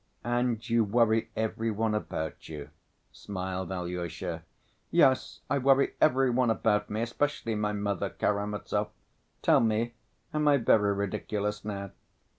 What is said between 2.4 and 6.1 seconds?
you," smiled Alyosha. "Yes, I worry